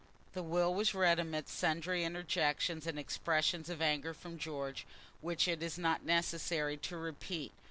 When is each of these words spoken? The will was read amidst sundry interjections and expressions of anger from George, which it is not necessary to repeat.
The 0.33 0.41
will 0.41 0.73
was 0.73 0.95
read 0.95 1.19
amidst 1.19 1.55
sundry 1.55 2.03
interjections 2.03 2.87
and 2.87 2.97
expressions 2.97 3.69
of 3.69 3.83
anger 3.83 4.15
from 4.15 4.39
George, 4.39 4.87
which 5.21 5.47
it 5.47 5.61
is 5.61 5.77
not 5.77 6.03
necessary 6.03 6.75
to 6.77 6.97
repeat. 6.97 7.51